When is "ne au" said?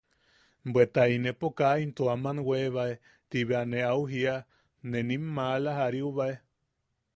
3.71-4.01